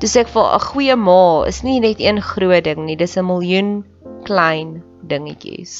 Dis 0.00 0.16
ek 0.16 0.30
vir 0.32 0.46
'n 0.56 0.62
goeie 0.64 0.94
ma 0.96 1.44
is 1.48 1.58
nie 1.62 1.80
net 1.84 1.98
een 2.00 2.20
groot 2.24 2.64
ding 2.64 2.86
nie, 2.86 2.96
dis 2.96 3.16
'n 3.20 3.26
miljoen 3.30 3.84
klein 4.24 4.70
dingetjies. 5.10 5.74